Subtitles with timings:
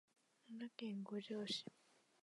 [0.47, 1.63] 奈良県五條市